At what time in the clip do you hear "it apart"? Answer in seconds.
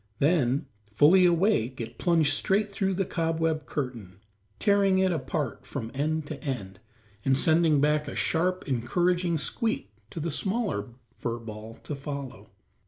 4.97-5.63